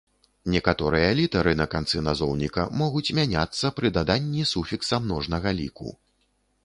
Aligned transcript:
Некаторыя 0.53 1.09
літары 1.19 1.51
на 1.59 1.67
канцы 1.75 2.01
назоўніка 2.07 2.65
могуць 2.83 3.13
мяняцца 3.21 3.71
пры 3.81 3.93
даданні 3.99 4.47
суфікса 4.53 5.01
множнага 5.05 5.55
ліку. 5.63 5.95